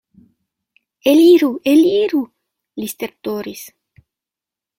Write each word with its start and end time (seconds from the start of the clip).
Eliru, 1.11 1.49
eliru, 1.73 2.23
li 2.81 2.91
stertoris. 2.95 3.63